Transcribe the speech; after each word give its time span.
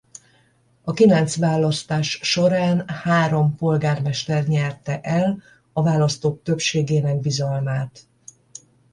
A 0.81 0.93
kilenc 0.93 1.35
választás 1.37 2.19
során 2.21 2.83
három 2.87 3.55
polgármester 3.55 4.47
nyerte 4.47 4.99
el 5.01 5.41
a 5.73 5.81
választók 5.83 6.43
többségének 6.43 7.19
bizalmát. 7.19 8.07